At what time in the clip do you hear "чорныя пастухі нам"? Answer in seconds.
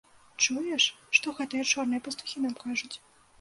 1.75-2.57